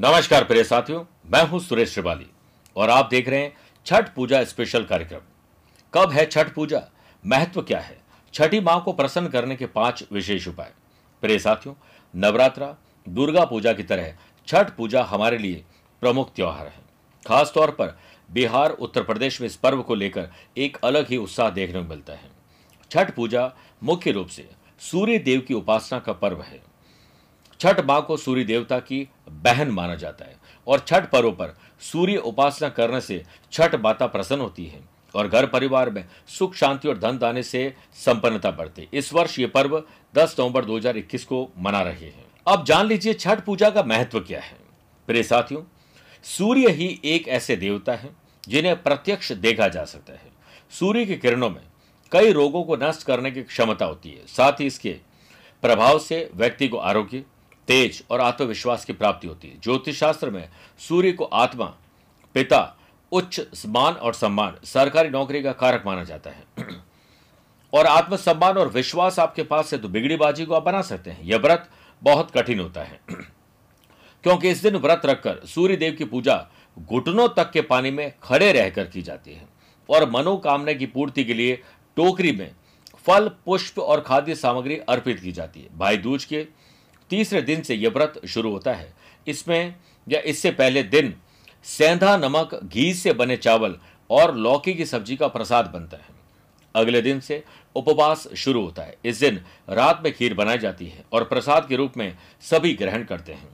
नमस्कार 0.00 0.44
प्रिय 0.44 0.62
साथियों, 0.64 1.04
मैं 1.26 1.42
हूँ 1.48 1.58
सुरेश 1.60 1.92
श्रिवाली 1.92 2.26
और 2.76 2.90
आप 2.90 3.08
देख 3.10 3.28
रहे 3.28 3.40
हैं 3.40 3.52
छठ 3.86 4.08
पूजा 4.14 4.42
स्पेशल 4.44 4.84
कार्यक्रम। 4.84 5.20
कब 5.94 6.10
है 6.10 6.24
छठ 6.26 6.52
पूजा? 6.54 6.80
महत्व 7.24 7.62
क्या 7.62 7.80
है? 7.80 7.98
छठी 8.34 8.60
माँ 8.60 8.80
को 8.84 8.92
प्रसन्न 8.92 9.28
करने 9.28 9.56
के 9.56 9.66
पाँच 9.66 10.02
विशेष 10.12 10.46
उपाय। 10.48 10.72
प्रिय 11.22 11.38
साथियों, 11.38 11.74
नवरात्रा, 12.14 12.74
दुर्गा 13.06 13.44
पूजा 13.44 13.72
की 13.72 13.82
तरह 13.82 14.14
छठ 14.48 14.70
पूजा 14.70 15.02
हमारे 15.02 15.38
लिए 15.38 15.64
प्रमुख 16.02 16.32
त्यौहार 16.34 16.66
है। 16.66 16.80
खासतौर 17.26 17.70
पर 17.70 17.96
बिहार, 18.30 18.70
उत्तर 18.70 19.02
प्रदेश 19.02 19.40
में 19.40 19.46
इस 19.48 19.56
पर्व 19.56 19.82
को 19.82 19.94
लेकर 19.94 20.28
एक 20.56 20.78
अलग 20.84 21.08
ही 21.08 21.16
उत्साह 21.16 21.50
देखने 21.50 21.82
को 21.82 21.88
मिलता 21.88 22.12
है। 22.12 22.30
छठ 22.90 23.14
पूजा 23.14 23.50
मुख्य 23.82 24.12
रूप 24.12 24.28
से 24.28 24.48
सूर्य 24.80 25.18
देव 25.18 25.40
की 25.40 25.54
उपासना 25.54 25.98
का 25.98 26.12
पर्व 26.12 26.42
है। 26.42 26.69
छठ 27.60 27.80
माँ 27.80 28.00
को 28.02 28.16
सूर्य 28.16 28.44
देवता 28.44 28.78
की 28.78 29.08
बहन 29.28 29.70
माना 29.70 29.94
जाता 29.94 30.24
है 30.24 30.36
और 30.66 30.78
छठ 30.78 31.10
पर्व 31.10 31.30
पर 31.30 31.54
सूर्य 31.80 32.16
उपासना 32.16 32.68
करने 32.68 33.00
से 33.00 33.22
छठ 33.52 33.74
माता 33.74 34.06
प्रसन्न 34.06 34.40
होती 34.40 34.64
है 34.66 34.80
और 35.14 35.28
घर 35.28 35.46
परिवार 35.46 35.90
में 35.90 36.04
सुख, 36.28 36.54
शांति 36.54 36.88
और 36.88 36.98
धन 36.98 37.18
दाने 37.18 37.42
से 37.42 37.74
संपन्नता 37.94 38.50
बढ़ती 38.50 38.88
इस 38.92 39.12
वर्ष 39.12 39.38
ये 39.38 39.46
पर्व 39.46 39.82
10 40.14 40.36
नवंबर 40.40 40.64
2021 40.64 41.24
को 41.24 41.48
मना 41.58 41.80
रहे 41.82 42.06
हैं। 42.06 42.24
अब 42.46 42.64
जान 42.64 42.86
लीजिए 42.86 43.14
छठ 43.14 43.44
पूजा 43.44 43.70
का 43.70 43.82
महत्व 43.82 44.20
क्या 44.20 44.40
है। 44.40 44.56
प्रिय 45.06 45.22
साथियों, 45.22 45.62
सूर्य 46.24 46.70
ही 46.70 47.00
एक 47.04 47.28
ऐसे 47.28 47.56
देवता 47.56 47.94
है 47.94 48.10
जिन्हें 48.48 48.82
प्रत्यक्ष 48.82 49.32
देखा 49.32 49.68
जा 49.68 49.84
सकता 49.84 50.12
है। 50.12 50.30
सूर्य 50.70 51.04
की 51.06 51.16
किरणों 51.16 51.50
में 51.50 51.62
कई 52.12 52.32
रोगों 52.32 52.62
को 52.64 52.76
नष्ट 52.76 53.02
करने 53.02 53.30
की 53.30 53.42
क्षमता 53.42 53.84
होती 53.84 54.10
है। 54.10 54.26
साथ 54.26 54.60
ही 54.60 54.66
इसके 54.66 54.96
प्रभाव 55.62 55.98
से 55.98 56.30
व्यक्ति 56.34 56.68
को 56.68 56.76
आरोग्य 56.76 57.24
तेज 57.68 58.04
और 58.10 58.20
आत्मविश्वास 58.20 58.84
की 58.84 58.92
प्राप्ति 58.92 59.28
होती 59.28 59.48
है। 59.48 59.60
ज्योतिष 59.60 59.98
शास्त्र 59.98 60.30
में 60.30 60.48
सूर्य 60.78 61.12
को 61.12 61.24
आत्मा, 61.24 61.64
पिता, 62.34 62.76
उच्च 63.12 63.40
मान 63.66 63.94
और 63.94 64.14
सम्मान, 64.14 64.56
सरकारी 64.64 65.08
नौकरी 65.08 65.42
का 65.42 65.52
कारक 65.52 65.82
माना 65.86 66.04
जाता 66.04 66.30
है। 66.30 66.44
और 67.74 67.86
आत्मसम्मान 67.86 68.56
और 68.56 68.68
विश्वास 68.68 69.18
आपके 69.18 69.42
पास 69.42 69.72
है 69.72 69.78
तो 69.78 69.88
बिगड़ी 69.88 70.16
बाजी 70.16 70.44
को 70.44 70.54
आप 70.54 70.62
बना 70.62 70.82
सकते 70.82 71.10
हैं। 71.10 71.22
यह 71.22 71.36
व्रत 71.36 71.70
बहुत 72.02 72.30
कठिन 72.30 72.60
होता 72.60 72.82
है। 72.82 73.00
क्योंकि 74.22 74.50
इस 74.50 74.62
दिन 74.62 74.76
व्रत 74.76 75.02
रखकर 75.04 75.40
सूर्य 75.46 75.76
देव 75.76 75.92
की 75.92 76.04
पूजा 76.04 76.46
घुटनों 76.78 77.28
तक 77.28 77.50
के 77.50 77.60
पानी 77.60 77.90
में 77.90 78.12
खड़े 78.22 78.52
रहकर 78.52 78.84
की 78.84 79.02
जाती 79.02 79.32
है। 79.32 79.48
और 79.90 80.10
मनोकामना 80.10 80.72
की 80.72 80.86
पूर्ति 80.86 81.24
के 81.24 81.34
लिए 81.34 81.56
टोकरी 81.96 82.32
में 82.32 82.50
फल, 83.06 83.28
पुष्प 83.28 83.78
और 83.78 84.00
खाद्य 84.00 84.34
सामग्री 84.34 84.78
अर्पित 84.78 85.20
की 85.20 85.32
जाती 85.32 85.60
है। 85.60 85.78
भाई 85.78 85.96
दूज 85.96 86.24
के 86.24 86.46
तीसरे 87.10 87.42
दिन 87.42 87.62
से 87.62 87.74
यह 87.74 87.90
व्रत 87.90 88.20
शुरू 88.26 88.50
होता 88.50 88.72
है। 88.74 88.92
इसमें 89.26 89.74
या 90.06 90.20
इससे 90.20 90.50
पहले 90.50 90.82
दिन 90.82 91.14
सेंधा 91.66 92.16
नमक 92.16 92.54
घी 92.64 92.92
से 92.94 93.12
बने 93.12 93.36
चावल 93.36 93.76
और 94.10 94.34
लौकी 94.36 94.74
की 94.74 94.84
सब्ज़ी 94.86 95.16
का 95.16 95.28
प्रसाद 95.28 95.66
बनता 95.66 95.96
है। 95.96 96.18
अगले 96.74 97.00
दिन 97.02 97.20
से 97.20 97.42
उपवास 97.76 98.26
शुरू 98.36 98.62
होता 98.62 98.82
है। 98.82 98.96
इस 99.04 99.20
दिन 99.20 99.40
रात 99.70 100.00
में 100.04 100.12
खीर 100.12 100.34
बनाई 100.34 100.58
जाती 100.58 100.86
है 100.86 101.04
और 101.12 101.24
प्रसाद 101.24 101.66
के 101.68 101.76
रूप 101.76 101.96
में 101.96 102.16
सभी 102.42 102.72
ग्रहण 102.74 103.04
करते 103.04 103.32
हैं। 103.32 103.48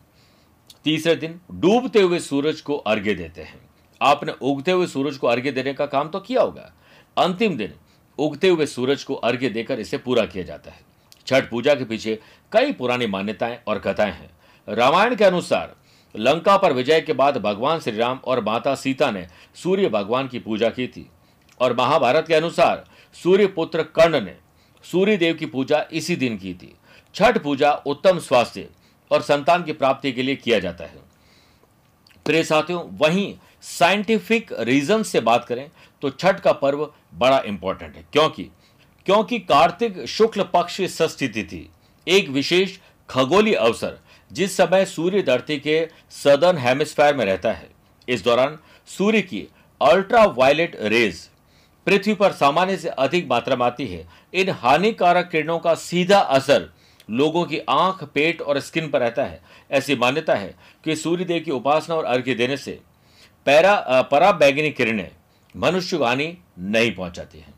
तीसरे 0.85 1.15
दिन 1.17 1.41
डूबते 1.53 2.01
हुए 2.01 2.19
सूरज 2.21 2.61
को 2.61 2.77
अर्घ्य 2.77 3.15
देते 3.15 3.43
हैं। 3.43 3.61
आपने 4.01 4.33
उगते 4.43 4.71
हुए 4.71 4.87
सूरज 4.87 5.17
को 5.17 5.27
अर्घ्य 5.27 5.51
देने 5.51 5.73
का 5.75 5.87
काम 5.87 6.09
तो 6.09 6.21
किया 6.21 6.43
होगा। 6.43 6.73
अंतिम 7.17 7.57
दिन 7.57 7.73
उगते 8.19 8.49
हुए 8.49 8.67
सूरज 8.67 9.05
को 9.05 9.15
अर्घ्य 9.15 9.49
देकर 9.49 9.81
इसे 9.81 9.99
पूरा 9.99 10.25
किया 10.27 10.45
जाता 10.45 10.71
है। 10.71 10.81
छठ 11.27 11.51
पूजा 11.51 11.75
के 11.75 11.85
पीछे 11.85 12.19
कई 12.53 12.73
पुरानी 12.73 13.07
मान्यताएँ 13.07 13.59
और 13.67 13.79
कथाएँ 13.79 14.13
हैं। 14.13 14.31
रामायण 14.69 15.17
के 15.17 15.25
अनुसार, 15.25 15.77
लंका 16.17 16.57
पर 16.57 16.73
विजय 16.73 17.01
के 17.01 17.13
बाद 17.13 17.37
भगवान 17.37 17.81
श्री 17.81 17.97
राम 17.97 18.21
और 18.25 18.45
माता 18.45 18.75
सीता 18.75 19.11
ने 19.11 19.27
सूर्य 19.55 19.89
भगवान 19.89 20.29
की 20.29 20.39
पूजा 20.39 20.69
की 20.71 20.87
थी। 20.89 21.11
और 21.61 21.77
महाभारत 21.77 22.25
के 22.29 22.35
अनुसार 22.35 22.85
सूर्य 23.15 23.47
पुत्र 23.47 23.83
कर्ण 23.83 24.21
ने 24.21 24.37
सूर्य 24.83 25.17
देव 25.17 25.35
की 25.35 25.47
पूजा 25.47 25.87
इसी 25.93 26.17
दिन 26.17 26.37
की 26.39 26.55
थी। 26.55 26.75
छठ 27.15 27.39
पूजा 27.39 27.73
उत्तम 27.73 28.19
स्वास्थ्य 28.19 28.69
और 29.11 29.23
संतान 29.23 29.63
की 29.63 29.73
प्राप्ति 29.73 30.13
के 30.13 30.23
लिए 30.23 30.37
किया 30.37 30.59
जाता 30.59 30.85
है। 30.85 30.99
प्रिय 32.25 32.45
साथियों, 32.45 32.83
वहीं 32.93 33.37
साइंटिफिक 33.63 34.53
रीजन 34.61 35.03
से 35.03 35.21
बात 35.21 35.45
करें 35.45 35.71
तो 36.03 36.11
छठ 36.11 36.41
का 36.41 36.53
पर्व 36.53 36.93
बड़ा 37.15 37.39
इंपॉर्टेंट 37.47 37.97
है। 37.97 38.05
क्योंकि 38.13 38.49
क्योंकि 39.07 39.39
कार्तिक 39.39 40.05
शुक्ल 40.09 40.43
पक्ष 40.55 40.81
षष्ठी 40.83 41.29
तिथि 41.29 41.69
एक 42.07 42.29
विशेष 42.29 42.77
खगोलीय 43.09 43.55
अवसर, 43.55 43.99
जिस 44.31 44.57
समय 44.57 44.85
सूर्य 44.85 45.23
धरती 45.23 45.59
के 45.59 45.89
सदर्न 46.13 46.59
हेमिस्फेयर 46.59 47.15
में 47.17 47.25
रहता 47.25 47.53
है। 47.53 47.69
इस 48.09 48.25
दौरान 48.25 48.59
सूर्य 48.89 49.21
की 49.23 49.47
अल्ट्रा 49.81 50.25
वायलेट 50.37 50.77
रेज 50.83 51.21
पृथ्वी 51.87 52.15
पर 52.15 52.33
सामान्य 52.33 52.77
से 52.77 52.89
अधिक 52.89 53.29
मात्रा 53.31 53.57
में 53.57 53.65
आती 53.67 53.87
है। 53.87 54.07
इन 54.35 54.51
हानिकारक 54.53 55.29
किरणों 55.31 55.59
का 55.59 55.75
सीधा 55.75 56.19
असर 56.19 56.69
लोगों 57.09 57.45
की 57.45 57.59
आँख, 57.61 58.05
पेट 58.05 58.41
और 58.43 58.61
स्किन 58.61 58.89
पर 58.91 59.01
रहता 59.01 59.25
है। 59.25 59.41
ऐसी 59.71 59.97
मान्यता 59.97 60.35
है 60.35 60.55
कि 60.85 60.97
सूर्यदेव 60.97 61.43
की 61.43 61.51
उपासना 61.51 61.97
और 61.97 62.05
अर्घ्य 62.05 62.35
देने 62.35 62.57
से 62.57 62.79
पैरा 63.47 64.03
पराबैंगनी 64.03 64.71
किरणें 64.71 65.11
मनुष्य 65.55 65.99
को 65.99 66.05
हानि 66.05 66.37
नहीं 66.59 66.95
पहुंचाती 66.95 67.39
हैं। 67.39 67.55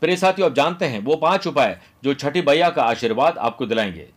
प्रिय 0.00 0.16
साथियों, 0.16 0.50
आप 0.50 0.56
जानते 0.56 0.84
हैं, 0.84 0.98
वो 1.00 1.16
पाँच 1.16 1.46
उपाय 1.46 1.78
जो 2.04 2.14
छठी 2.14 2.42
भैया 2.42 2.70
का 2.70 2.82
आशीर्वाद 2.82 3.38
आपको 3.38 3.66
दिलाएँगे। 3.66 4.08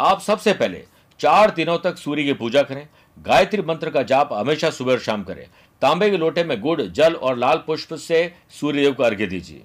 आप 0.00 0.20
सबसे 0.20 0.52
पहले 0.52 0.84
चार 1.20 1.50
दिनों 1.50 1.78
तक 1.78 1.98
सूर्य 1.98 2.24
की 2.24 2.32
पूजा 2.32 2.62
करें, 2.62 2.88
गायत्री 3.18 3.62
मंत्र 3.62 3.90
का 3.90 4.02
जाप 4.02 4.32
हमेशा 4.32 4.70
सुबह 4.70 4.92
और 4.92 4.98
शाम 4.98 5.22
करें। 5.24 5.46
तांबे 5.82 6.10
के 6.10 6.16
लोटे 6.16 6.44
में 6.44 6.60
गुड़, 6.60 6.82
जल 6.82 7.14
और 7.14 7.36
लाल 7.36 7.56
पुष्प 7.56 7.94
से 7.94 8.32
सूर्यदेव 8.50 8.92
को 8.92 9.02
अर्घ्य 9.02 9.26
दीजिए। 9.26 9.62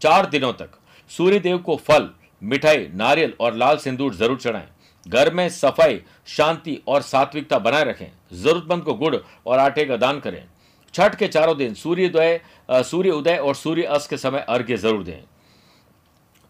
चार 0.00 0.26
दिनों 0.26 0.52
तक 0.52 0.70
सूर्यदेव 1.10 1.58
को 1.58 1.76
फल, 1.76 2.10
मिठाई, 2.42 2.88
नारियल 2.94 3.32
और 3.40 3.54
लाल 3.54 3.76
सिंदूर 3.76 4.14
ज़रूर 4.14 4.38
चढ़ाएँ। 4.38 4.68
घर 5.08 5.34
में 5.34 5.48
सफ़ाई, 5.48 6.02
शांति 6.26 6.82
और 6.88 7.02
सात्विकता 7.02 7.58
बनाए 7.58 7.84
रखें। 7.84 8.06
जरूरतमंद 8.32 8.82
को 8.82 8.94
गुड़ 8.94 9.16
और 9.46 9.58
आटे 9.58 9.84
का 9.84 9.96
दान 9.96 10.20
करें। 10.20 10.44
छठ 10.94 11.14
के 11.14 11.28
चारों 11.28 11.56
दिन 11.56 11.74
सूर्योदय 11.74 12.40
सूर्य 12.70 13.10
उदय 13.10 13.36
और 13.36 13.54
सूर्य 13.54 13.82
अस्त 13.84 14.10
के 14.10 14.16
समय 14.16 14.44
अर्घ्य 14.48 14.76
ज़रूर 14.76 15.02
दें। 15.04 15.22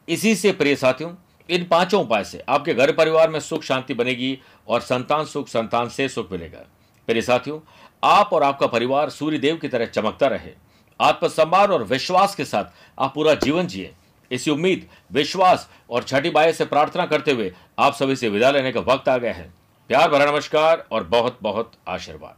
इसी 0.09 0.35
से 0.35 0.53
प्रिय 0.53 0.77
साथियों, 0.77 1.11
इन 1.49 1.65
पाँचों 1.65 2.01
उपाय 2.03 2.25
से 2.25 2.43
आपके 2.49 2.75
घर 2.75 2.93
परिवार 2.93 3.31
में 3.31 3.39
सुख 3.41 3.63
शांति 3.63 3.95
बनेगी 3.95 4.39
और 4.69 4.81
संतान 4.81 5.25
सुख 5.25 5.49
संतान 5.49 5.89
से 5.89 6.09
सुख 6.09 6.33
मिलेगा। 6.33 6.65
प्रिय 7.09 7.23
साथियों, 7.23 7.59
आप 8.03 8.33
और 8.33 8.43
आपका 8.43 8.67
परिवार 8.67 9.11
सूर्य 9.11 9.39
देव 9.39 9.57
की 9.57 9.69
तरह 9.69 9.87
चमकता 9.87 10.27
रहे। 10.27 10.51
आत्मसम्मान 11.01 11.71
और 11.71 11.83
विश्वास 11.85 12.35
के 12.35 12.45
साथ 12.45 12.65
आप 12.99 13.15
पूरा 13.15 13.35
जीवन 13.37 13.67
जिए। 13.67 13.93
इसी 14.31 14.51
उम्मीद, 14.51 14.87
विश्वास 15.13 15.69
और 15.91 16.03
छठी 16.03 16.31
बाई 16.31 16.53
से 16.53 16.65
प्रार्थना 16.65 17.07
करते 17.07 17.33
हुए 17.33 17.53
आप 17.79 17.95
सभी 17.95 18.17
से 18.17 18.29
विदा 18.29 18.51
लेने 18.51 18.73
का 18.73 18.81
वक्त 18.83 19.09
आ 19.09 19.17
गया 19.19 19.33
है। 19.33 19.53
प्यार 19.91 20.11
भरा 20.11 20.31
नमस्कार 20.31 20.87
और 20.93 21.05
बहुत 21.07 21.39
बहुत 21.43 21.73
आशीर्वाद। 21.89 22.37